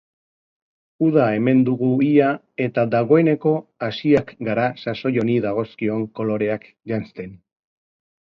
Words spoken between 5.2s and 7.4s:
honi dagozkion koloreak janzten.